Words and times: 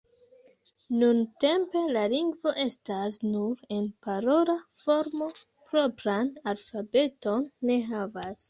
Nuntempe 1.01 1.83
la 1.97 2.05
lingvo 2.13 2.53
estas 2.63 3.19
nur 3.27 3.61
en 3.77 3.87
parola 4.07 4.57
formo, 4.81 5.31
propran 5.69 6.35
alfabeton 6.55 7.51
ne 7.71 7.81
havas. 7.95 8.37